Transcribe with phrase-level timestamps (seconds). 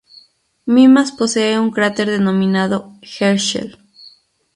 [0.65, 3.77] Mimas posee un cráter denominado Herschel.